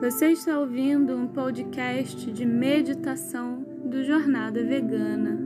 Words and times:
Você 0.00 0.30
está 0.30 0.60
ouvindo 0.60 1.12
um 1.16 1.26
podcast 1.26 2.30
de 2.30 2.46
meditação 2.46 3.64
do 3.84 4.04
Jornada 4.04 4.62
Vegana. 4.62 5.36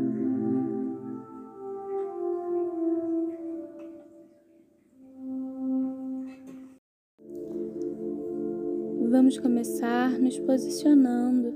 Vamos 9.08 9.38
começar 9.38 10.18
nos 10.18 10.38
posicionando. 10.40 11.54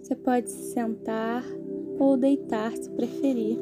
Você 0.00 0.16
pode 0.16 0.50
se 0.50 0.72
sentar 0.72 1.44
ou 1.98 2.16
deitar 2.16 2.72
se 2.74 2.88
preferir. 2.88 3.58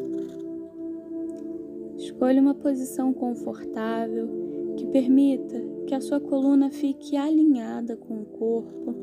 Escolha 1.97 2.41
uma 2.41 2.55
posição 2.55 3.13
confortável 3.13 4.29
que 4.77 4.87
permita 4.87 5.76
que 5.87 5.95
a 5.95 6.01
sua 6.01 6.21
coluna 6.21 6.71
fique 6.71 7.17
alinhada 7.17 7.97
com 7.97 8.23
o 8.23 8.27
corpo. 8.27 8.95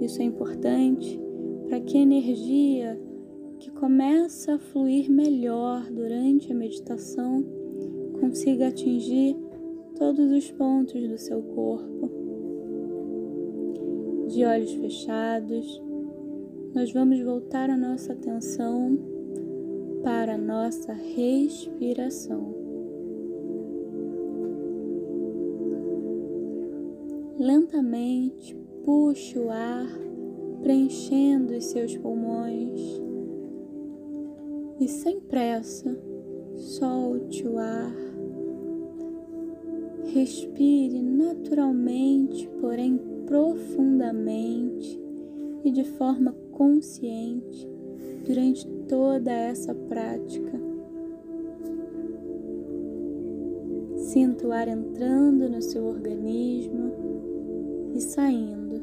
Isso 0.00 0.20
é 0.20 0.24
importante 0.24 1.20
para 1.68 1.80
que 1.80 1.98
a 1.98 2.00
energia 2.00 3.00
que 3.58 3.70
começa 3.70 4.54
a 4.54 4.58
fluir 4.58 5.10
melhor 5.10 5.90
durante 5.90 6.50
a 6.52 6.54
meditação 6.54 7.44
consiga 8.20 8.68
atingir 8.68 9.36
todos 9.96 10.32
os 10.32 10.50
pontos 10.50 11.08
do 11.08 11.18
seu 11.18 11.42
corpo. 11.42 12.10
De 14.28 14.44
olhos 14.44 14.72
fechados, 14.72 15.82
nós 16.74 16.92
vamos 16.92 17.20
voltar 17.20 17.70
a 17.70 17.76
nossa 17.76 18.14
atenção 18.14 18.98
para 20.02 20.34
a 20.34 20.38
nossa 20.38 20.92
respiração. 20.92 22.63
Lentamente 27.44 28.56
puxe 28.86 29.38
o 29.38 29.50
ar, 29.50 29.86
preenchendo 30.62 31.52
os 31.52 31.66
seus 31.66 31.94
pulmões 31.94 32.80
e 34.80 34.88
sem 34.88 35.20
pressa 35.20 35.94
solte 36.56 37.46
o 37.46 37.58
ar. 37.58 37.94
Respire 40.04 41.02
naturalmente, 41.02 42.48
porém 42.62 42.98
profundamente 43.26 44.98
e 45.62 45.70
de 45.70 45.84
forma 45.84 46.34
consciente 46.50 47.68
durante 48.24 48.66
toda 48.88 49.30
essa 49.30 49.74
prática. 49.74 50.58
Sinta 53.96 54.46
o 54.46 54.52
ar 54.52 54.66
entrando 54.66 55.46
no 55.50 55.60
seu 55.60 55.84
organismo 55.84 57.03
e 57.94 58.00
saindo. 58.00 58.82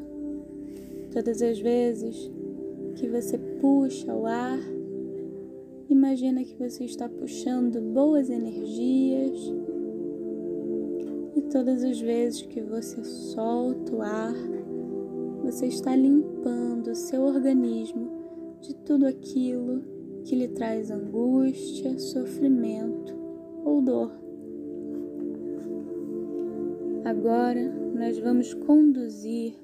Todas 1.12 1.42
as 1.42 1.60
vezes 1.60 2.30
que 2.96 3.06
você 3.08 3.38
puxa 3.60 4.14
o 4.14 4.26
ar, 4.26 4.58
imagina 5.88 6.42
que 6.42 6.56
você 6.56 6.84
está 6.84 7.08
puxando 7.08 7.80
boas 7.92 8.30
energias. 8.30 9.38
E 11.36 11.42
todas 11.42 11.84
as 11.84 12.00
vezes 12.00 12.42
que 12.42 12.60
você 12.60 13.04
solta 13.04 13.94
o 13.94 14.02
ar, 14.02 14.34
você 15.42 15.66
está 15.66 15.94
limpando 15.94 16.88
o 16.88 16.96
seu 16.96 17.22
organismo 17.22 18.10
de 18.60 18.74
tudo 18.76 19.06
aquilo 19.06 19.82
que 20.24 20.36
lhe 20.36 20.48
traz 20.48 20.90
angústia, 20.90 21.98
sofrimento 21.98 23.14
ou 23.64 23.82
dor. 23.82 24.21
Agora 27.04 27.60
nós 27.94 28.16
vamos 28.20 28.54
conduzir 28.54 29.54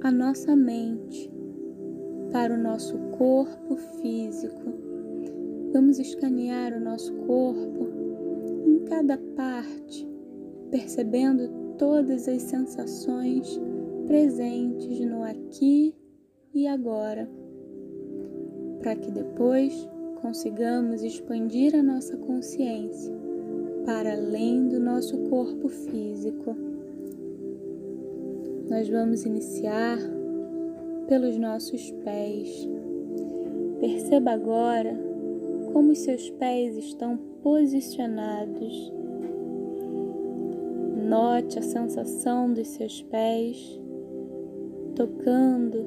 a 0.00 0.10
nossa 0.10 0.56
mente 0.56 1.30
para 2.32 2.54
o 2.54 2.58
nosso 2.58 2.98
corpo 3.16 3.76
físico. 3.76 4.74
Vamos 5.72 6.00
escanear 6.00 6.76
o 6.76 6.80
nosso 6.80 7.12
corpo 7.18 7.86
em 8.66 8.80
cada 8.86 9.16
parte, 9.36 10.08
percebendo 10.72 11.76
todas 11.78 12.26
as 12.26 12.42
sensações 12.42 13.60
presentes 14.08 14.98
no 14.98 15.22
aqui 15.22 15.94
e 16.52 16.66
agora, 16.66 17.30
para 18.80 18.96
que 18.96 19.12
depois 19.12 19.88
consigamos 20.20 21.00
expandir 21.02 21.76
a 21.76 21.82
nossa 21.82 22.16
consciência 22.16 23.17
para 23.84 24.12
além 24.12 24.68
do 24.68 24.78
nosso 24.78 25.16
corpo 25.28 25.68
físico. 25.68 26.56
Nós 28.68 28.88
vamos 28.88 29.24
iniciar 29.24 29.98
pelos 31.06 31.38
nossos 31.38 31.90
pés. 32.04 32.68
Perceba 33.80 34.32
agora 34.32 34.94
como 35.72 35.92
os 35.92 35.98
seus 35.98 36.28
pés 36.30 36.76
estão 36.76 37.16
posicionados. 37.42 38.92
Note 41.08 41.58
a 41.58 41.62
sensação 41.62 42.52
dos 42.52 42.68
seus 42.68 43.00
pés 43.02 43.80
tocando 44.94 45.86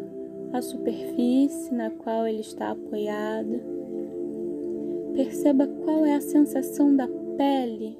a 0.53 0.61
superfície 0.61 1.73
na 1.73 1.89
qual 1.89 2.25
ele 2.25 2.39
está 2.39 2.71
apoiado. 2.71 3.59
Perceba 5.13 5.67
qual 5.67 6.05
é 6.05 6.15
a 6.15 6.21
sensação 6.21 6.95
da 6.95 7.07
pele 7.41 7.97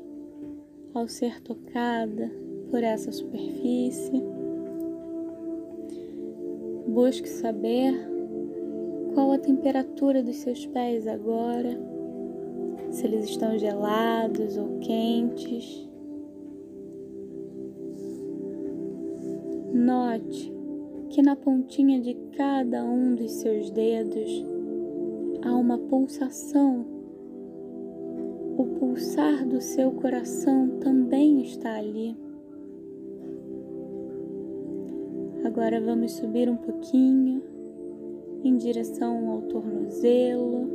ao 0.94 1.08
ser 1.08 1.42
tocada 1.42 2.32
por 2.70 2.84
essa 2.84 3.12
superfície. 3.12 4.22
Busque 6.88 7.28
saber 7.28 7.92
qual 9.16 9.32
a 9.32 9.40
temperatura 9.40 10.22
dos 10.22 10.36
seus 10.36 10.68
pés 10.68 11.08
agora, 11.08 11.76
se 12.92 13.08
eles 13.08 13.26
estão 13.26 13.58
gelados 13.58 14.58
ou 14.58 14.78
quentes. 14.78 15.90
Note 19.74 20.54
que 21.10 21.24
na 21.24 21.36
pontinha 21.36 22.00
de 22.00 22.14
cada 22.38 22.84
um 22.84 23.16
dos 23.16 23.32
seus 23.32 23.72
dedos 23.72 24.46
há 25.42 25.52
uma 25.56 25.80
pulsação. 25.80 27.01
Pulsar 28.92 29.48
do 29.48 29.62
seu 29.62 29.90
coração 29.94 30.68
também 30.82 31.44
está 31.44 31.78
ali. 31.78 32.14
Agora 35.46 35.80
vamos 35.80 36.12
subir 36.12 36.50
um 36.50 36.58
pouquinho 36.58 37.42
em 38.44 38.58
direção 38.58 39.30
ao 39.30 39.44
tornozelo, 39.44 40.70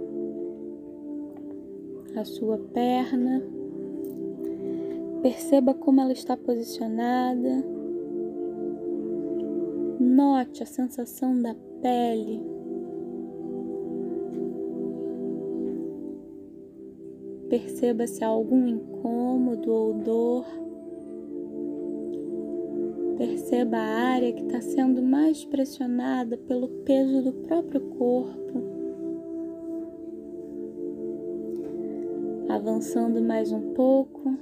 a 2.16 2.25
sua 2.25 2.56
perna. 2.56 3.43
Perceba 5.21 5.75
como 5.75 6.00
ela 6.00 6.12
está 6.12 6.38
posicionada 6.38 7.62
Note 10.00 10.62
a 10.62 10.66
sensação 10.66 11.38
da 11.38 11.55
pele. 11.82 12.56
Perceba 17.48 18.06
se 18.06 18.24
há 18.24 18.28
algum 18.28 18.66
incômodo 18.66 19.72
ou 19.72 19.94
dor. 19.94 20.44
Perceba 23.16 23.76
a 23.76 24.10
área 24.14 24.32
que 24.32 24.42
está 24.42 24.60
sendo 24.60 25.00
mais 25.00 25.44
pressionada 25.44 26.36
pelo 26.36 26.68
peso 26.84 27.22
do 27.22 27.32
próprio 27.32 27.80
corpo. 27.80 28.62
Avançando 32.48 33.22
mais 33.22 33.52
um 33.52 33.72
pouco. 33.74 34.36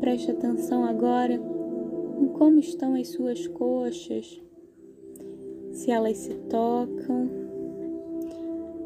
Preste 0.00 0.30
atenção 0.30 0.84
agora 0.84 1.34
em 2.20 2.28
como 2.28 2.58
estão 2.58 2.94
as 2.94 3.08
suas 3.08 3.46
coxas, 3.46 4.40
se 5.72 5.90
elas 5.90 6.16
se 6.16 6.34
tocam, 6.50 7.28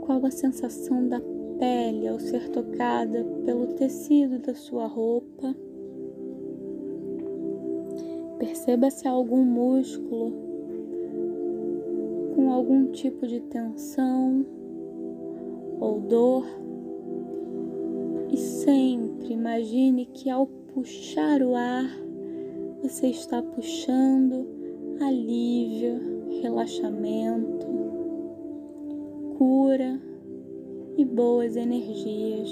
qual 0.02 0.24
a 0.26 0.30
sensação 0.30 1.08
da 1.08 1.20
pele 1.62 2.08
ao 2.08 2.18
ser 2.18 2.48
tocada 2.48 3.24
pelo 3.44 3.68
tecido 3.74 4.40
da 4.40 4.52
sua 4.52 4.88
roupa. 4.88 5.54
Perceba 8.36 8.90
se 8.90 9.06
há 9.06 9.12
algum 9.12 9.44
músculo 9.44 10.32
com 12.34 12.50
algum 12.50 12.90
tipo 12.90 13.28
de 13.28 13.38
tensão 13.42 14.44
ou 15.78 16.00
dor. 16.00 16.44
E 18.32 18.36
sempre 18.36 19.32
imagine 19.32 20.06
que 20.06 20.28
ao 20.28 20.48
puxar 20.48 21.42
o 21.42 21.54
ar, 21.54 21.88
você 22.82 23.06
está 23.06 23.40
puxando 23.40 24.48
alívio, 25.00 26.00
relaxamento, 26.42 27.68
cura 29.38 30.11
e 31.02 31.04
boas 31.04 31.56
energias. 31.56 32.48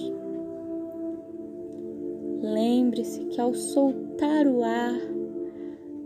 Lembre-se 2.43 3.25
que 3.27 3.41
ao 3.41 3.55
soltar 3.55 4.47
o 4.49 4.65
ar, 4.65 4.99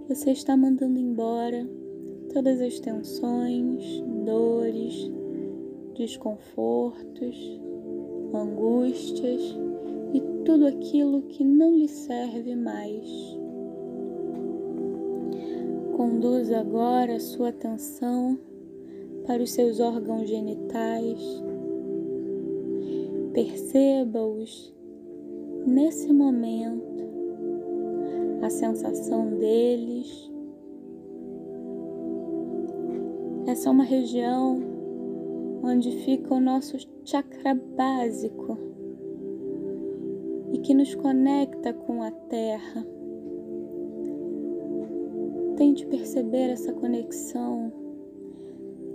você 0.07 0.33
está 0.33 0.55
mandando 0.55 0.99
embora 0.99 1.67
todas 2.33 2.61
as 2.61 2.79
tensões, 2.81 4.03
dores, 4.27 5.11
desconfortos, 5.97 7.61
angústias 8.35 9.57
e 10.13 10.21
tudo 10.45 10.67
aquilo 10.67 11.23
que 11.23 11.43
não 11.43 11.75
lhe 11.75 11.89
serve 11.89 12.55
mais. 12.55 13.09
Conduza 15.97 16.59
agora 16.59 17.17
a 17.17 17.21
sua 17.21 17.49
atenção 17.49 18.39
para 19.27 19.43
os 19.43 19.53
seus 19.53 19.81
órgãos 19.81 20.29
genitais. 20.29 21.54
Perceba-os 23.35 24.73
nesse 25.67 26.13
momento, 26.13 27.03
a 28.43 28.49
sensação 28.49 29.37
deles. 29.39 30.31
Essa 33.49 33.71
é 33.71 33.73
uma 33.73 33.83
região 33.83 34.63
onde 35.65 35.91
fica 36.05 36.33
o 36.33 36.39
nosso 36.39 36.77
chakra 37.05 37.55
básico 37.77 38.57
e 40.53 40.59
que 40.59 40.73
nos 40.73 40.95
conecta 40.95 41.73
com 41.73 42.05
a 42.05 42.13
Terra. 42.13 42.87
Tente 45.57 45.85
perceber 45.87 46.51
essa 46.51 46.73
conexão, 46.73 47.73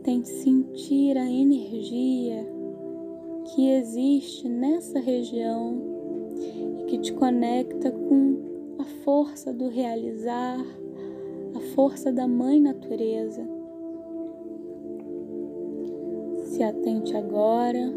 tente 0.01 0.29
sentir 0.29 1.17
a 1.17 1.29
energia 1.29 2.58
que 3.53 3.71
existe 3.71 4.47
nessa 4.47 4.99
região 4.99 5.81
e 6.79 6.83
que 6.85 6.97
te 6.97 7.13
conecta 7.13 7.91
com 7.91 8.75
a 8.79 8.85
força 9.03 9.53
do 9.53 9.67
realizar, 9.69 10.59
a 11.55 11.59
força 11.75 12.11
da 12.11 12.27
Mãe 12.27 12.59
Natureza. 12.59 13.47
Se 16.45 16.63
atente 16.63 17.15
agora 17.15 17.93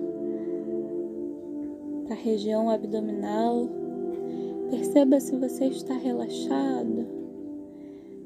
para 2.04 2.14
a 2.14 2.19
região 2.19 2.70
abdominal. 2.70 3.69
Perceba 4.70 5.20
se 5.20 5.37
você 5.37 5.66
está 5.66 5.94
relaxado 5.94 7.22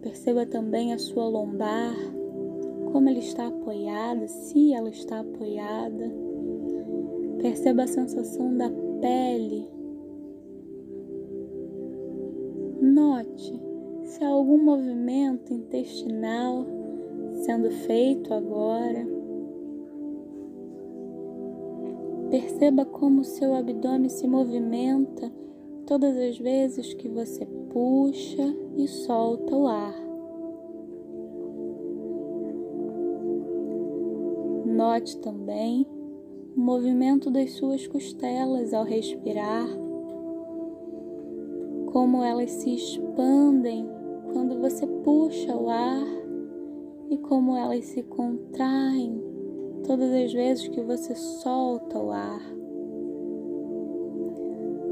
Perceba 0.07 0.47
também 0.47 0.93
a 0.93 0.99
sua 0.99 1.29
lombar, 1.29 1.97
como 2.93 3.09
ela 3.09 3.19
está 3.19 3.49
apoiada, 3.49 4.29
se 4.29 4.73
ela 4.73 4.89
está 4.89 5.19
apoiada. 5.19 6.26
Perceba 7.47 7.85
a 7.85 7.87
sensação 7.87 8.57
da 8.57 8.69
pele. 9.01 9.69
Note 12.81 13.63
se 14.03 14.25
há 14.25 14.29
algum 14.31 14.59
movimento 14.59 15.55
intestinal 15.55 16.67
sendo 17.45 17.71
feito 17.71 18.35
agora. 18.35 19.07
Perceba 22.31 22.85
como 22.85 23.23
seu 23.23 23.55
abdômen 23.55 24.09
se 24.09 24.27
movimenta 24.27 25.33
todas 25.87 26.17
as 26.17 26.37
vezes 26.39 26.95
que 26.95 27.09
você 27.09 27.47
puxa 27.71 28.57
e 28.75 28.89
solta 28.89 29.55
o 29.55 29.69
ar. 29.69 29.95
Note 34.67 35.17
também 35.19 35.87
o 36.57 36.61
movimento 36.61 37.31
das 37.31 37.53
suas 37.53 37.87
costelas 37.87 38.73
ao 38.73 38.83
respirar, 38.83 39.69
como 41.93 42.25
elas 42.25 42.51
se 42.51 42.75
expandem 42.75 43.87
quando 44.33 44.59
você 44.59 44.87
puxa 44.87 45.55
o 45.55 45.69
ar 45.69 46.07
e 47.11 47.19
como 47.19 47.55
elas 47.55 47.85
se 47.85 48.03
contraem 48.03 49.23
todas 49.87 50.11
as 50.11 50.33
vezes 50.33 50.67
que 50.69 50.81
você 50.81 51.15
solta 51.15 51.99
o 51.99 52.11
ar. 52.11 52.41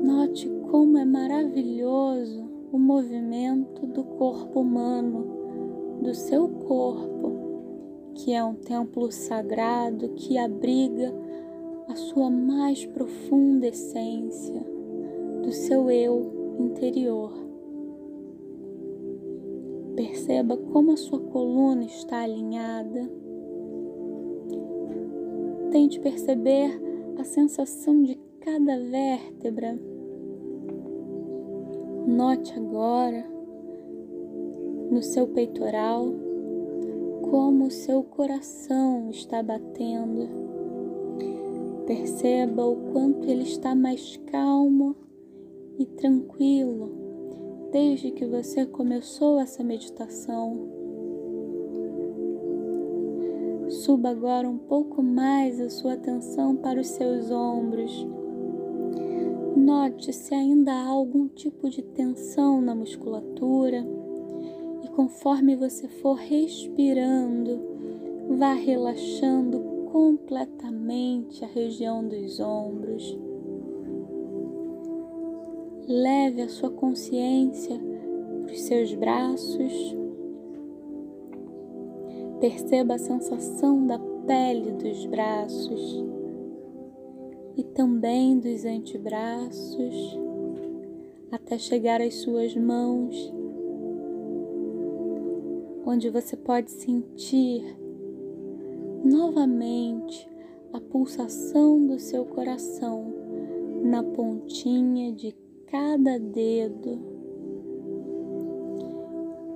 Note 0.02 0.50
como 0.70 0.98
é 0.98 1.04
maravilhoso 1.06 2.44
o 2.72 2.78
movimento 2.78 3.86
do 3.86 4.04
corpo 4.04 4.60
humano, 4.60 5.98
do 6.02 6.14
seu 6.14 6.46
corpo, 6.46 8.12
que 8.14 8.34
é 8.34 8.44
um 8.44 8.54
templo 8.54 9.10
sagrado 9.10 10.10
que 10.10 10.36
abriga 10.36 11.23
a 11.88 11.96
sua 11.96 12.30
mais 12.30 12.84
profunda 12.86 13.66
essência, 13.66 14.64
do 15.42 15.52
seu 15.52 15.90
eu 15.90 16.56
interior. 16.58 17.32
Perceba 19.94 20.56
como 20.56 20.92
a 20.92 20.96
sua 20.96 21.20
coluna 21.20 21.84
está 21.84 22.22
alinhada. 22.22 23.10
Tente 25.70 26.00
perceber 26.00 26.80
a 27.18 27.24
sensação 27.24 28.02
de 28.02 28.18
cada 28.40 28.78
vértebra 28.78 29.78
Note 32.06 32.52
agora 32.52 33.26
no 34.90 35.02
seu 35.02 35.26
peitoral 35.26 36.06
como 37.30 37.64
o 37.64 37.70
seu 37.70 38.02
coração 38.04 39.08
está 39.10 39.42
batendo. 39.42 40.43
Perceba 41.86 42.64
o 42.64 42.92
quanto 42.92 43.28
ele 43.28 43.42
está 43.42 43.74
mais 43.74 44.16
calmo 44.26 44.96
e 45.78 45.86
tranquilo 45.86 46.90
desde 47.72 48.10
que 48.10 48.24
você 48.24 48.64
começou 48.64 49.40
essa 49.40 49.62
meditação. 49.62 50.68
Suba 53.68 54.10
agora 54.10 54.48
um 54.48 54.58
pouco 54.58 55.02
mais 55.02 55.60
a 55.60 55.68
sua 55.68 55.94
atenção 55.94 56.56
para 56.56 56.80
os 56.80 56.86
seus 56.88 57.30
ombros 57.30 58.06
Note 59.64 60.12
se 60.12 60.34
ainda 60.34 60.72
há 60.72 60.88
algum 60.88 61.26
tipo 61.26 61.70
de 61.70 61.80
tensão 61.80 62.60
na 62.60 62.74
musculatura 62.74 63.82
e 64.82 64.88
conforme 64.88 65.56
você 65.56 65.88
for 65.88 66.16
respirando, 66.16 67.62
vá 68.36 68.52
relaxando 68.52 69.60
completamente 69.94 71.44
a 71.44 71.46
região 71.46 72.04
dos 72.04 72.40
ombros. 72.40 73.16
Leve 75.86 76.42
a 76.42 76.48
sua 76.48 76.68
consciência 76.68 77.78
para 78.42 78.52
os 78.52 78.60
seus 78.62 78.92
braços. 78.92 79.96
Perceba 82.40 82.94
a 82.94 82.98
sensação 82.98 83.86
da 83.86 84.00
pele 84.26 84.72
dos 84.72 85.06
braços 85.06 86.04
e 87.56 87.62
também 87.62 88.40
dos 88.40 88.64
antebraços 88.64 90.18
até 91.30 91.56
chegar 91.56 92.00
às 92.00 92.14
suas 92.14 92.56
mãos, 92.56 93.32
onde 95.86 96.10
você 96.10 96.36
pode 96.36 96.72
sentir 96.72 97.83
novamente 99.14 100.28
a 100.72 100.80
pulsação 100.80 101.86
do 101.86 102.00
seu 102.00 102.24
coração 102.24 103.14
na 103.84 104.02
pontinha 104.02 105.12
de 105.12 105.32
cada 105.68 106.18
dedo. 106.18 106.98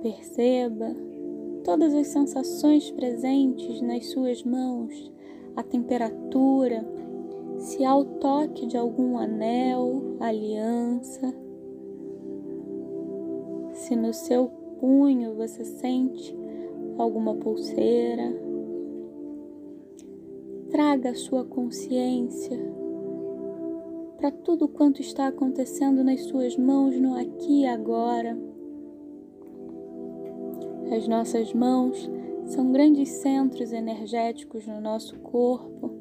Perceba 0.01 0.95
todas 1.65 1.93
as 1.93 2.07
sensações 2.07 2.89
presentes 2.91 3.81
nas 3.81 4.05
suas 4.05 4.43
mãos, 4.43 5.11
a 5.57 5.61
temperatura, 5.61 6.87
se 7.57 7.83
há 7.83 7.93
o 7.97 8.05
toque 8.05 8.65
de 8.65 8.77
algum 8.77 9.17
anel, 9.17 10.15
aliança, 10.21 11.35
se 13.73 13.93
no 13.93 14.13
seu 14.13 14.47
punho 14.79 15.35
você 15.35 15.65
sente 15.65 16.33
alguma 16.97 17.35
pulseira, 17.35 18.48
traga 20.69 21.09
a 21.09 21.15
sua 21.15 21.43
consciência 21.43 22.57
para 24.17 24.31
tudo 24.31 24.67
quanto 24.67 25.01
está 25.01 25.27
acontecendo 25.27 26.03
nas 26.03 26.21
suas 26.25 26.57
mãos 26.57 26.99
no 26.99 27.15
aqui 27.15 27.61
e 27.61 27.65
agora. 27.65 28.37
As 30.91 31.07
nossas 31.07 31.53
mãos 31.53 32.09
são 32.45 32.71
grandes 32.71 33.09
centros 33.09 33.71
energéticos 33.71 34.67
no 34.67 34.81
nosso 34.81 35.17
corpo 35.19 35.91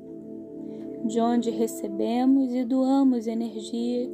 de 1.04 1.20
onde 1.20 1.50
recebemos 1.50 2.52
e 2.52 2.64
doamos 2.64 3.26
energia 3.26 4.10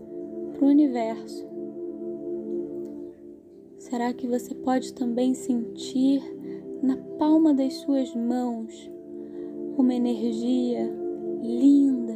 para 0.53 0.65
o 0.65 0.69
universo. 0.69 1.47
Será 3.79 4.13
que 4.13 4.27
você 4.27 4.55
pode 4.55 4.93
também 4.93 5.35
sentir 5.35 6.23
na 6.83 6.97
palma 7.19 7.55
das 7.55 7.75
suas 7.75 8.15
mãos 8.15 8.94
uma 9.77 9.95
energia 9.95 10.91
linda, 11.43 12.15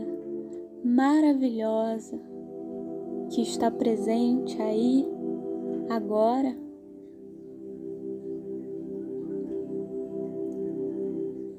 maravilhosa 0.84 2.18
que 3.30 3.42
está 3.42 3.70
presente 3.70 4.60
aí 4.60 5.06
agora. 5.88 6.56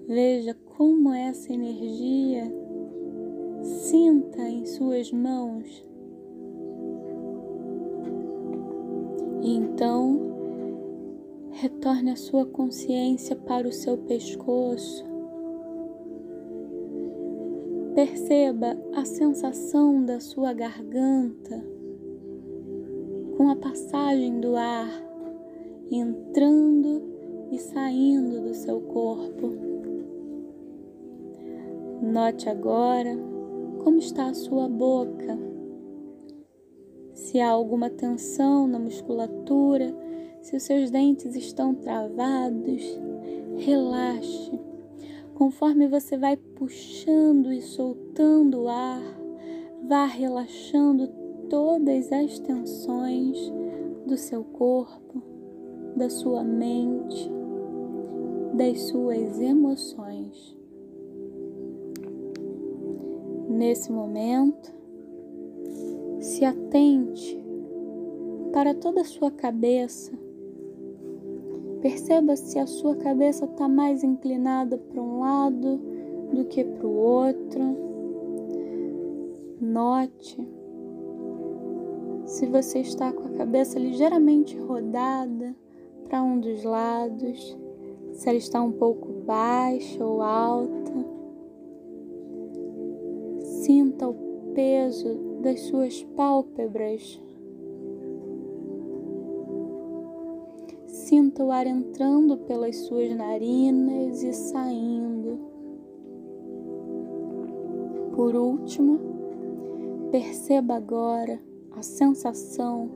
Veja 0.08 0.56
como 0.78 1.14
essa 1.14 1.54
energia 1.54 2.52
sinta 3.62 4.42
em 4.42 4.66
suas 4.66 5.12
mãos. 5.12 5.86
Então, 9.42 10.20
retorne 11.52 12.12
a 12.12 12.16
sua 12.16 12.46
consciência 12.46 13.36
para 13.36 13.68
o 13.68 13.72
seu 13.72 13.98
pescoço, 13.98 15.09
Perceba 18.00 18.78
a 18.96 19.04
sensação 19.04 20.06
da 20.06 20.22
sua 20.22 20.54
garganta 20.54 21.62
com 23.36 23.50
a 23.50 23.58
passagem 23.58 24.40
do 24.40 24.56
ar 24.56 24.90
entrando 25.92 27.04
e 27.52 27.60
saindo 27.60 28.40
do 28.40 28.54
seu 28.54 28.80
corpo. 28.80 29.52
Note 32.02 32.48
agora 32.48 33.18
como 33.84 33.98
está 33.98 34.28
a 34.28 34.34
sua 34.34 34.70
boca. 34.70 35.38
Se 37.14 37.42
há 37.42 37.50
alguma 37.50 37.90
tensão 37.90 38.66
na 38.66 38.80
musculatura, 38.80 39.94
se 40.42 40.56
os 40.56 40.64
seus 40.64 40.90
dentes 40.90 41.36
estão 41.36 41.76
travados, 41.76 42.82
relaxe. 43.58 44.58
Conforme 45.36 45.86
você 45.90 46.18
vai 46.18 46.38
puxando 46.60 47.54
e 47.54 47.62
soltando 47.62 48.64
o 48.64 48.68
ar, 48.68 49.02
vá 49.88 50.04
relaxando 50.04 51.08
todas 51.50 52.12
as 52.12 52.38
tensões 52.38 53.38
do 54.06 54.18
seu 54.18 54.44
corpo, 54.44 55.24
da 55.96 56.10
sua 56.10 56.44
mente, 56.44 57.32
das 58.54 58.78
suas 58.82 59.40
emoções. 59.40 60.58
Nesse 63.48 63.90
momento, 63.90 64.74
se 66.20 66.44
atente 66.44 67.42
para 68.52 68.74
toda 68.74 69.00
a 69.00 69.06
sua 69.06 69.32
cabeça. 69.32 70.12
Perceba 71.82 72.36
se 72.36 72.60
a 72.60 72.68
sua 72.68 72.98
cabeça 72.98 73.46
está 73.46 73.70
mais 73.70 74.04
inclinada 74.04 74.78
para 74.78 75.02
um 75.02 75.20
lado 75.20 75.99
do 76.34 76.46
que 76.46 76.64
para 76.64 76.88
o 76.88 76.96
outro. 76.96 77.90
Note 79.62 80.60
se 82.30 82.46
você 82.46 82.80
está 82.82 83.12
com 83.12 83.28
a 83.28 83.32
cabeça 83.32 83.80
ligeiramente 83.80 84.56
rodada 84.56 85.56
para 86.08 86.22
um 86.22 86.40
dos 86.40 86.64
lados, 86.64 87.58
se 88.14 88.30
ela 88.30 88.38
está 88.38 88.62
um 88.62 88.72
pouco 88.72 89.12
baixa 89.26 90.06
ou 90.06 90.22
alta. 90.22 90.94
Sinta 93.42 94.08
o 94.08 94.14
peso 94.54 95.40
das 95.42 95.60
suas 95.62 96.04
pálpebras. 96.16 97.20
Sinta 100.86 101.44
o 101.44 101.52
ar 101.52 101.66
entrando 101.66 102.38
pelas 102.38 102.76
suas 102.76 103.10
narinas 103.16 104.22
e 104.22 104.34
saindo. 104.34 105.09
Por 108.20 108.36
último, 108.36 109.00
perceba 110.12 110.76
agora 110.76 111.40
a 111.72 111.82
sensação 111.82 112.90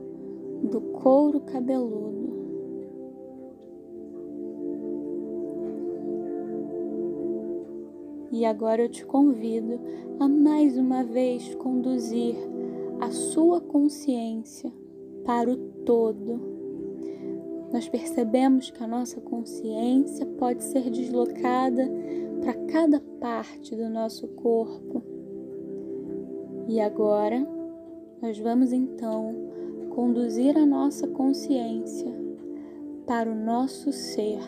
do 0.62 0.82
couro 0.82 1.40
cabeludo. 1.40 2.28
E 8.32 8.44
agora 8.44 8.82
eu 8.82 8.88
te 8.90 9.02
convido 9.06 9.80
a 10.20 10.28
mais 10.28 10.76
uma 10.76 11.02
vez 11.02 11.54
conduzir 11.54 12.36
a 13.00 13.10
sua 13.10 13.62
consciência 13.62 14.70
para 15.24 15.50
o 15.50 15.56
todo. 15.86 16.38
Nós 17.72 17.88
percebemos 17.88 18.70
que 18.70 18.84
a 18.84 18.86
nossa 18.86 19.22
consciência 19.22 20.26
pode 20.38 20.62
ser 20.62 20.90
deslocada 20.90 21.90
para 22.42 22.52
cada 22.66 23.00
parte 23.18 23.74
do 23.74 23.88
nosso 23.88 24.28
corpo. 24.28 24.83
E 26.66 26.80
agora 26.80 27.46
nós 28.22 28.38
vamos 28.38 28.72
então 28.72 29.34
conduzir 29.90 30.56
a 30.56 30.64
nossa 30.64 31.06
consciência 31.06 32.10
para 33.06 33.30
o 33.30 33.34
nosso 33.34 33.92
ser 33.92 34.38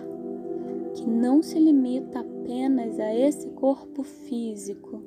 que 0.94 1.06
não 1.06 1.42
se 1.42 1.58
limita 1.58 2.20
apenas 2.20 2.98
a 2.98 3.14
esse 3.14 3.48
corpo 3.50 4.02
físico, 4.02 5.02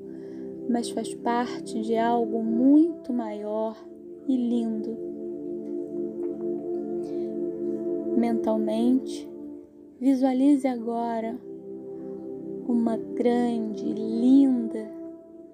mas 0.69 0.91
faz 0.91 1.15
parte 1.15 1.81
de 1.81 1.97
algo 1.97 2.43
muito 2.43 3.11
maior 3.11 3.75
e 4.27 4.37
lindo. 4.37 4.95
Mentalmente, 8.15 9.27
visualize 9.99 10.67
agora 10.67 11.39
uma 12.67 12.97
grande, 12.97 13.83
linda 13.93 14.58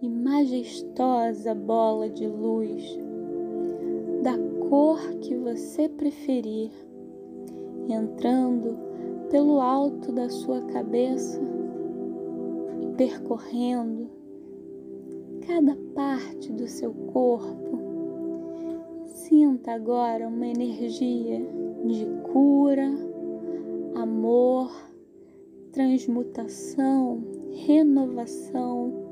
e 0.05 0.09
majestosa 0.09 1.55
bola 1.55 2.07
de 2.07 2.27
luz 2.27 2.95
da 4.21 4.37
cor 4.69 4.99
que 5.19 5.35
você 5.35 5.89
preferir, 5.89 6.69
entrando 7.89 8.77
pelo 9.31 9.59
alto 9.59 10.11
da 10.11 10.29
sua 10.29 10.61
cabeça 10.61 11.41
e 12.79 12.87
percorrendo 12.95 14.07
cada 15.47 15.75
parte 15.95 16.51
do 16.51 16.67
seu 16.67 16.93
corpo. 17.11 17.79
Sinta 19.05 19.71
agora 19.71 20.27
uma 20.27 20.45
energia 20.45 21.39
de 21.83 22.05
cura, 22.31 22.91
amor, 23.95 24.71
transmutação, 25.71 27.23
renovação 27.51 29.04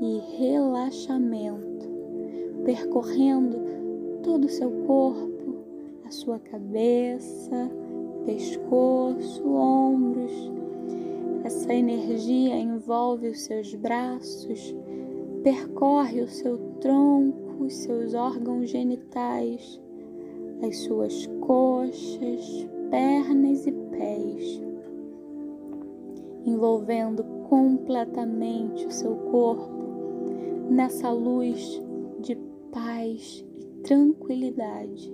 e 0.00 0.18
relaxamento, 0.36 1.88
percorrendo 2.64 3.58
todo 4.22 4.44
o 4.44 4.48
seu 4.48 4.70
corpo, 4.86 5.56
a 6.04 6.10
sua 6.10 6.38
cabeça, 6.38 7.70
pescoço, 8.24 9.46
ombros. 9.46 10.32
Essa 11.44 11.72
energia 11.74 12.56
envolve 12.56 13.28
os 13.28 13.42
seus 13.42 13.74
braços, 13.74 14.74
percorre 15.42 16.22
o 16.22 16.28
seu 16.28 16.58
tronco, 16.80 17.64
os 17.64 17.74
seus 17.74 18.14
órgãos 18.14 18.70
genitais, 18.70 19.80
as 20.66 20.78
suas 20.78 21.26
coxas, 21.40 22.66
pernas 22.90 23.66
e 23.66 23.72
pés, 23.72 24.62
envolvendo 26.46 27.22
completamente 27.48 28.86
o 28.86 28.90
seu 28.90 29.16
corpo 29.30 29.83
nessa 30.68 31.10
luz 31.10 31.80
de 32.20 32.36
paz 32.72 33.44
e 33.58 33.64
tranquilidade. 33.82 35.12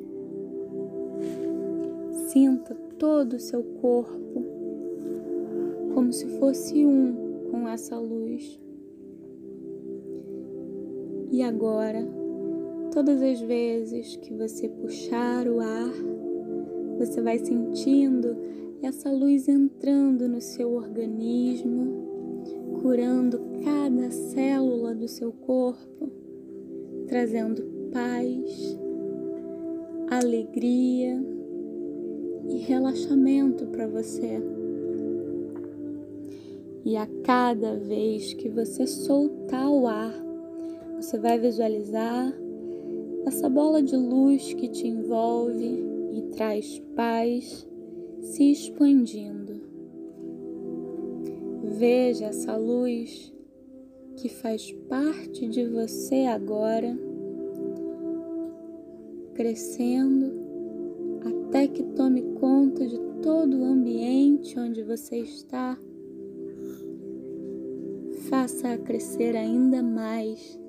Sinta 2.28 2.74
todo 2.98 3.34
o 3.34 3.40
seu 3.40 3.62
corpo 3.80 4.44
como 5.94 6.12
se 6.12 6.26
fosse 6.38 6.86
um 6.86 7.48
com 7.50 7.68
essa 7.68 7.98
luz. 7.98 8.60
E 11.32 11.42
agora, 11.42 12.06
todas 12.92 13.22
as 13.22 13.40
vezes 13.40 14.16
que 14.16 14.32
você 14.34 14.68
puxar 14.68 15.46
o 15.46 15.60
ar, 15.60 15.92
você 16.98 17.20
vai 17.20 17.38
sentindo 17.38 18.36
essa 18.82 19.10
luz 19.10 19.48
entrando 19.48 20.28
no 20.28 20.40
seu 20.40 20.72
organismo, 20.72 22.42
curando 22.82 23.49
cada 23.62 24.10
célula 24.10 24.94
do 24.94 25.08
seu 25.08 25.32
corpo, 25.32 26.10
trazendo 27.06 27.62
paz, 27.92 28.78
alegria 30.10 31.22
e 32.48 32.56
relaxamento 32.58 33.66
para 33.66 33.86
você. 33.86 34.42
E 36.84 36.96
a 36.96 37.06
cada 37.22 37.76
vez 37.76 38.32
que 38.34 38.48
você 38.48 38.86
soltar 38.86 39.68
o 39.70 39.86
ar, 39.86 40.14
você 40.96 41.18
vai 41.18 41.38
visualizar 41.38 42.32
essa 43.26 43.48
bola 43.48 43.82
de 43.82 43.96
luz 43.96 44.54
que 44.54 44.68
te 44.68 44.88
envolve 44.88 45.84
e 46.12 46.22
traz 46.34 46.78
paz 46.96 47.66
se 48.22 48.50
expandindo. 48.50 49.60
Veja 51.62 52.26
essa 52.26 52.56
luz 52.56 53.32
que 54.20 54.28
faz 54.28 54.70
parte 54.86 55.48
de 55.48 55.66
você 55.66 56.26
agora, 56.26 56.94
crescendo 59.32 60.30
até 61.24 61.66
que 61.66 61.82
tome 61.82 62.20
conta 62.38 62.86
de 62.86 62.98
todo 63.22 63.56
o 63.56 63.64
ambiente 63.64 64.58
onde 64.58 64.82
você 64.82 65.20
está. 65.20 65.78
Faça-a 68.28 68.76
crescer 68.76 69.34
ainda 69.34 69.82
mais, 69.82 70.60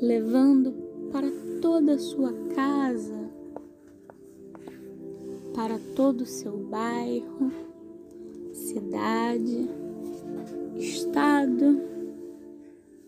levando 0.00 0.72
para 1.10 1.26
toda 1.60 1.94
a 1.94 1.98
sua 1.98 2.32
casa, 2.54 3.30
para 5.52 5.76
todo 5.96 6.20
o 6.20 6.26
seu 6.26 6.56
bairro, 6.56 7.50
cidade, 8.52 9.68
estado, 10.76 11.93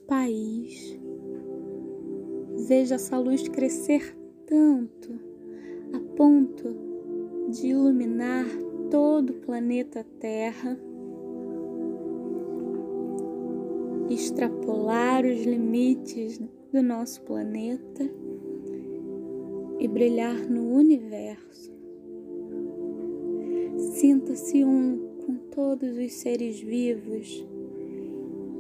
país. 0.07 0.99
Veja 2.69 2.95
essa 2.97 3.19
luz 3.19 3.49
crescer 3.49 4.17
tanto 4.47 5.13
a 5.93 6.17
ponto 6.17 6.77
de 7.51 7.69
iluminar 7.69 8.47
todo 8.91 9.31
o 9.31 9.41
planeta 9.41 10.05
Terra, 10.19 10.79
extrapolar 14.11 15.25
os 15.25 15.45
limites 15.45 16.41
do 16.73 16.83
nosso 16.83 17.23
planeta 17.23 18.09
e 19.79 19.89
brilhar 19.89 20.49
no 20.49 20.73
universo. 20.73 21.73
Sinta-se 23.95 24.65
um 24.65 24.99
com 25.25 25.37
todos 25.51 25.97
os 25.97 26.13
seres 26.13 26.61
vivos 26.61 27.45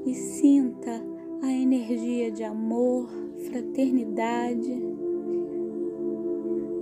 e 0.06 0.14
sinta 0.14 1.15
a 1.42 1.52
energia 1.52 2.30
de 2.30 2.42
amor, 2.42 3.08
fraternidade 3.48 4.72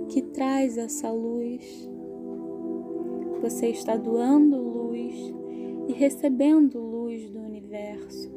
que 0.09 0.21
traz 0.21 0.77
essa 0.77 1.11
luz. 1.11 1.89
Você 3.41 3.67
está 3.67 3.95
doando 3.97 4.57
luz 4.57 5.15
e 5.87 5.93
recebendo 5.93 6.79
luz 6.79 7.29
do 7.29 7.39
universo. 7.39 8.33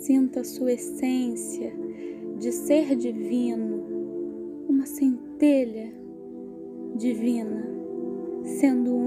Sinta 0.00 0.40
a 0.40 0.44
sua 0.44 0.72
essência 0.72 1.72
de 2.38 2.52
ser 2.52 2.94
divino, 2.94 3.82
uma 4.68 4.84
centelha 4.84 5.92
divina, 6.94 7.66
sendo 8.44 8.94
um 8.94 9.03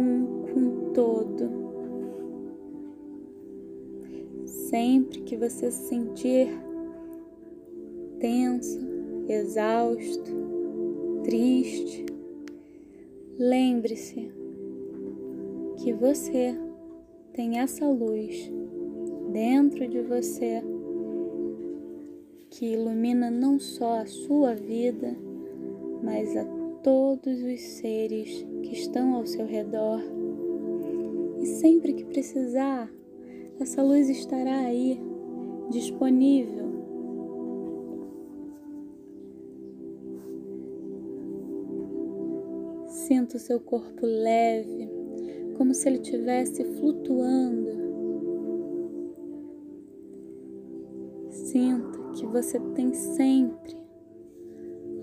Sempre 4.70 5.22
que 5.22 5.38
você 5.38 5.72
se 5.72 5.88
sentir 5.88 6.50
tenso, 8.20 8.78
exausto, 9.30 10.30
triste, 11.24 12.06
lembre-se 13.40 14.30
que 15.78 15.94
você 15.94 16.54
tem 17.32 17.60
essa 17.60 17.88
luz 17.88 18.52
dentro 19.32 19.88
de 19.88 20.02
você 20.02 20.62
que 22.50 22.74
ilumina 22.74 23.32
não 23.32 23.58
só 23.58 24.00
a 24.00 24.06
sua 24.06 24.54
vida, 24.54 25.16
mas 26.04 26.36
a 26.36 26.44
todos 26.84 27.42
os 27.42 27.62
seres 27.62 28.46
que 28.64 28.74
estão 28.74 29.16
ao 29.16 29.26
seu 29.26 29.46
redor. 29.46 30.02
E 31.40 31.46
sempre 31.46 31.94
que 31.94 32.04
precisar, 32.04 32.92
essa 33.60 33.82
luz 33.82 34.08
estará 34.10 34.60
aí, 34.60 35.00
disponível. 35.72 36.68
Sinta 42.88 43.38
o 43.38 43.40
seu 43.40 43.60
corpo 43.60 44.06
leve, 44.06 44.90
como 45.58 45.74
se 45.74 45.88
ele 45.90 45.98
estivesse 45.98 46.64
flutuando. 46.76 47.78
Sinta 51.30 52.00
que 52.14 52.26
você 52.26 52.60
tem 52.76 52.94
sempre 52.94 53.76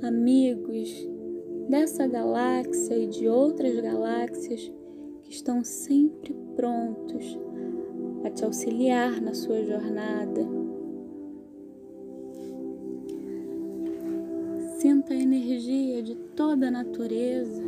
amigos 0.03 1.09
dessa 1.69 2.07
galáxia 2.07 2.95
e 2.97 3.07
de 3.09 3.27
outras 3.27 3.81
galáxias 3.81 4.71
que 5.23 5.31
estão 5.33 5.65
sempre 5.65 6.35
prontos 6.55 7.39
a 8.25 8.31
te 8.31 8.45
auxiliar 8.45 9.21
na 9.21 9.35
sua 9.35 9.63
jornada. 9.63 10.49
Sinta 14.79 15.13
a 15.13 15.17
energia 15.17 16.03
de 16.03 16.15
toda 16.35 16.69
a 16.69 16.71
natureza 16.71 17.63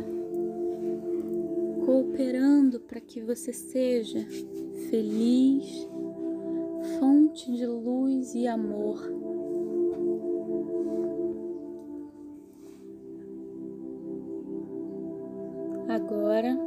cooperando 1.85 2.79
para 2.81 2.99
que 2.99 3.21
você 3.21 3.53
seja 3.53 4.19
feliz, 4.89 5.87
fonte 6.99 7.51
de 7.51 7.65
luz 7.65 8.35
e 8.35 8.45
amor. 8.47 8.99
Agora, 15.87 16.59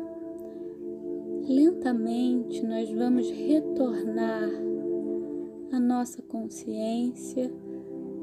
lentamente, 1.50 2.64
nós 2.64 2.88
vamos 2.92 3.28
retornar 3.28 4.48
a 5.72 5.80
nossa 5.80 6.22
consciência 6.22 7.52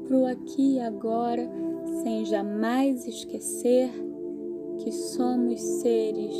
para 0.06 0.16
o 0.16 0.24
aqui 0.24 0.76
e 0.76 0.80
agora, 0.80 1.46
sem 2.02 2.24
jamais 2.24 3.06
esquecer 3.06 3.90
que 4.78 4.90
somos 4.90 5.60
seres 5.60 6.34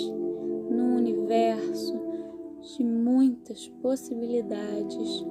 num 0.70 0.96
universo 0.96 2.00
de 2.76 2.82
muitas 2.82 3.68
possibilidades 3.82 5.26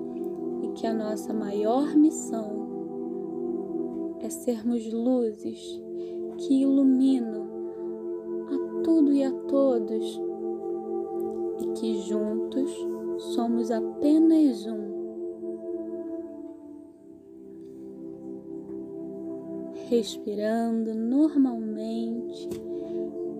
e 0.62 0.68
que 0.74 0.86
a 0.86 0.94
nossa 0.94 1.34
maior 1.34 1.96
missão 1.96 2.56
é 4.22 4.30
sermos 4.30 4.86
luzes 4.94 5.82
que 6.38 6.62
iluminam 6.62 7.48
tudo 8.84 9.12
e 9.12 9.24
a 9.24 9.32
todos, 9.32 10.27
que 11.88 12.02
juntos 12.02 12.70
somos 13.34 13.72
apenas 13.72 14.66
um. 14.66 14.98
Respirando 19.90 20.94
normalmente, 20.94 22.50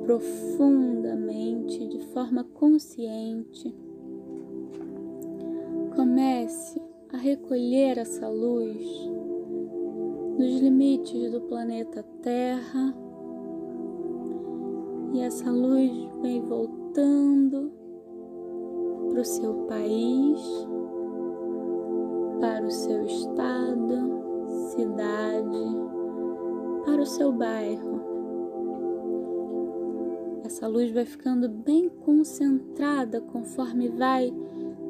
profundamente, 0.06 1.86
de 1.90 2.00
forma 2.14 2.46
consciente, 2.46 3.76
comece 5.94 6.82
a 7.12 7.18
recolher 7.18 7.98
essa 7.98 8.30
luz 8.30 9.12
nos 10.40 10.62
limites 10.62 11.34
do 11.34 11.42
planeta 11.42 12.02
Terra 12.22 12.96
e 15.14 15.20
essa 15.20 15.52
luz 15.52 15.92
vem 16.22 16.40
voltando 16.40 17.87
para 19.18 19.24
o 19.24 19.26
seu 19.26 19.54
país, 19.68 20.68
para 22.40 22.64
o 22.64 22.70
seu 22.70 23.04
estado, 23.04 24.22
cidade, 24.70 25.76
para 26.86 27.02
o 27.02 27.06
seu 27.06 27.32
bairro. 27.32 28.00
Essa 30.44 30.68
luz 30.68 30.92
vai 30.92 31.04
ficando 31.04 31.50
bem 31.50 31.90
concentrada 31.90 33.20
conforme 33.20 33.90
vai 33.90 34.32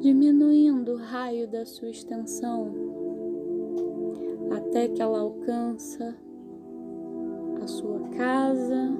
diminuindo 0.00 0.92
o 0.92 0.98
raio 0.98 1.48
da 1.48 1.64
sua 1.64 1.88
extensão, 1.88 2.70
até 4.54 4.88
que 4.88 5.00
ela 5.00 5.20
alcança 5.20 6.14
a 7.62 7.66
sua 7.66 8.00
casa, 8.10 8.92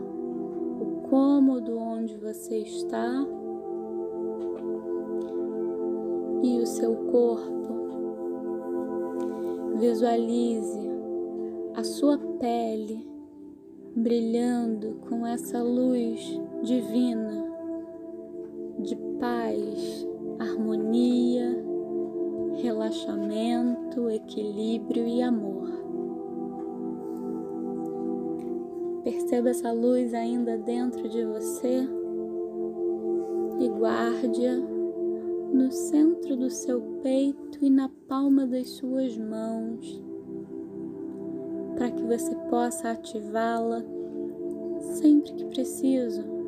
cômodo 1.10 1.76
onde 1.76 2.16
você 2.16 2.60
está 2.60 3.26
seu 6.78 6.94
corpo. 7.10 7.74
Visualize 9.80 10.78
a 11.74 11.82
sua 11.82 12.16
pele 12.38 13.04
brilhando 13.96 14.96
com 15.08 15.26
essa 15.26 15.60
luz 15.60 16.40
divina 16.62 17.44
de 18.78 18.94
paz, 19.18 20.06
harmonia, 20.38 21.64
relaxamento, 22.62 24.08
equilíbrio 24.08 25.06
e 25.06 25.20
amor. 25.20 25.68
Perceba 29.02 29.50
essa 29.50 29.72
luz 29.72 30.14
ainda 30.14 30.56
dentro 30.56 31.08
de 31.08 31.24
você 31.24 31.88
e 33.58 33.68
guarde-a 33.68 34.77
no 35.58 35.72
centro 35.72 36.36
do 36.36 36.48
seu 36.48 36.80
peito 37.02 37.64
e 37.64 37.68
na 37.68 37.88
palma 38.08 38.46
das 38.46 38.68
suas 38.70 39.18
mãos, 39.18 40.00
para 41.76 41.90
que 41.90 42.02
você 42.04 42.32
possa 42.48 42.92
ativá-la 42.92 43.84
sempre 44.80 45.32
que 45.34 45.44
preciso. 45.46 46.38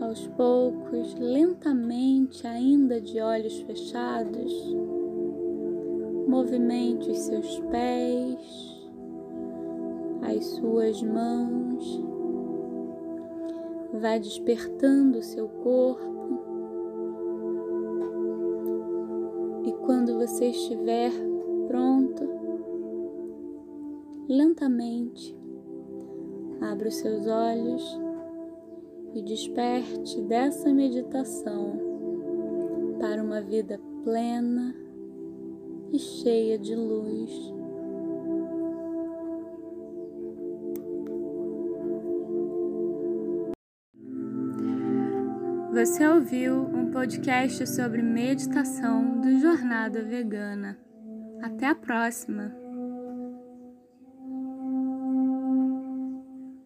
aos 0.00 0.26
poucos, 0.28 1.14
lentamente, 1.14 2.46
ainda 2.46 3.00
de 3.00 3.20
olhos 3.20 3.58
fechados, 3.60 4.52
movimente 6.28 7.10
os 7.10 7.18
seus 7.20 7.58
pés, 7.70 8.86
as 10.22 10.44
suas 10.44 11.02
mãos, 11.02 11.63
vai 13.98 14.18
despertando 14.18 15.18
o 15.18 15.22
seu 15.22 15.48
corpo. 15.48 16.14
E 19.64 19.72
quando 19.86 20.14
você 20.18 20.50
estiver 20.50 21.10
pronto, 21.68 22.28
lentamente 24.28 25.36
abra 26.60 26.88
os 26.88 26.96
seus 26.96 27.26
olhos 27.26 28.00
e 29.14 29.22
desperte 29.22 30.20
dessa 30.22 30.72
meditação 30.72 31.78
para 32.98 33.22
uma 33.22 33.40
vida 33.40 33.80
plena 34.02 34.74
e 35.92 35.98
cheia 35.98 36.58
de 36.58 36.74
luz. 36.74 37.53
Você 45.74 46.06
ouviu 46.06 46.68
um 46.72 46.92
podcast 46.92 47.66
sobre 47.66 48.00
meditação 48.00 49.20
do 49.20 49.40
Jornada 49.40 50.04
Vegana. 50.04 50.78
Até 51.42 51.66
a 51.66 51.74
próxima! 51.74 52.63